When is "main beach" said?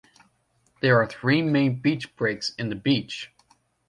1.43-2.15